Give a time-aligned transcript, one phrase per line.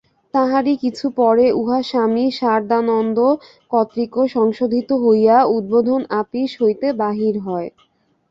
[0.33, 3.17] তাহারই কিছু পরে উহা স্বামী সারদানন্দ
[3.71, 7.69] কর্তৃক সংশোধিত হইয়া উদ্বোধন আপিস হইতে বাহির হয়।